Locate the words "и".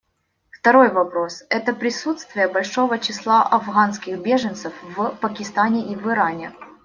5.93-5.95